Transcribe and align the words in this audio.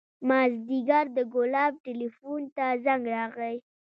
مازديګر 0.27 1.05
د 1.17 1.19
ګلاب 1.33 1.73
ټېلفون 1.85 2.41
ته 2.55 2.65
زنګ 2.83 3.03
راغى. 3.13 3.55